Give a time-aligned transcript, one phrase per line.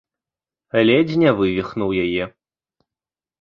[0.89, 2.23] Ледзь не вывіхнуў яе.